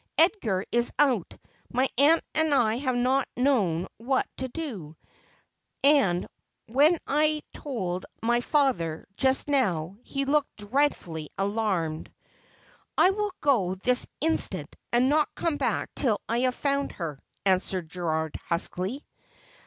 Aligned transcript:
Edgar 0.17 0.65
is 0.71 0.91
out. 0.97 1.35
My 1.71 1.87
aunt 1.95 2.23
and 2.33 2.55
I 2.55 2.77
have 2.77 2.95
not 2.95 3.27
known 3.37 3.85
what 3.97 4.25
to 4.37 4.47
do, 4.47 4.97
and 5.83 6.25
when 6.65 6.97
I 7.05 7.43
told 7.53 8.07
my 8.23 8.41
father 8.41 9.05
just 9.15 9.47
now 9.47 9.97
he 10.01 10.25
looked 10.25 10.55
dreadfully 10.55 11.29
alarmed.'' 11.37 12.11
I 12.97 13.11
will 13.11 13.31
go 13.41 13.75
this 13.75 14.07
instant, 14.21 14.75
and 14.91 15.07
not 15.07 15.35
come 15.35 15.57
back 15.57 15.93
till 15.93 16.19
I 16.27 16.39
have 16.49 16.55
found 16.55 16.93
her,' 16.93 17.19
answered 17.45 17.87
Gerald 17.87 18.31
huskily. 18.45 19.05